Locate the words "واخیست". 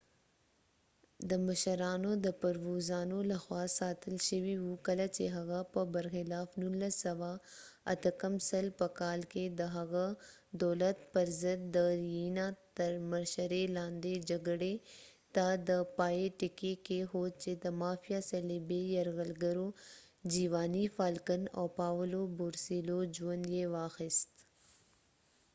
23.75-24.29